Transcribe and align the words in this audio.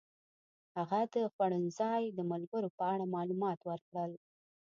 هغه 0.77 0.99
د 1.13 1.15
خوړنځای 1.33 2.03
د 2.17 2.19
ملګرو 2.31 2.69
په 2.77 2.83
اړه 2.93 3.05
معلومات 3.15 3.59
ورکړل. 3.69 4.11